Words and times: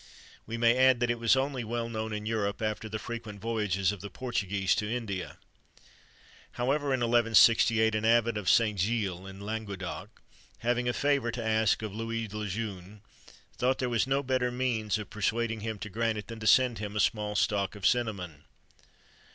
[XXIII 0.01 0.41
77] 0.45 0.45
We 0.47 0.57
may 0.57 0.77
add 0.89 0.99
that 0.99 1.09
it 1.11 1.19
was 1.19 1.35
only 1.35 1.63
well 1.63 1.87
known 1.87 2.11
in 2.11 2.25
Europe 2.25 2.59
after 2.59 2.89
the 2.89 2.97
frequent 2.97 3.39
voyages 3.39 3.91
of 3.91 4.01
the 4.01 4.09
Portuguese 4.09 4.73
to 4.73 4.91
India.[XXIII 4.91 5.35
78] 6.53 6.53
However, 6.53 6.85
in 6.87 7.01
1168, 7.01 7.93
an 7.93 8.03
abbot 8.03 8.35
of 8.35 8.49
St. 8.49 8.79
Gilles, 8.79 9.27
in 9.27 9.41
Languedoc, 9.41 10.23
having 10.57 10.89
a 10.89 10.93
favour 10.93 11.29
to 11.33 11.45
ask 11.45 11.83
of 11.83 11.93
Louis 11.93 12.27
le 12.29 12.47
Jeune, 12.47 13.01
thought 13.59 13.77
there 13.77 13.89
was 13.89 14.07
no 14.07 14.23
better 14.23 14.49
means 14.49 14.97
of 14.97 15.11
persuading 15.11 15.59
him 15.59 15.77
to 15.77 15.89
grant 15.91 16.17
it 16.17 16.29
than 16.29 16.39
to 16.39 16.47
send 16.47 16.79
him 16.79 16.95
a 16.95 16.99
small 16.99 17.35
stock 17.35 17.75
of 17.75 17.85
cinnamon. 17.85 18.45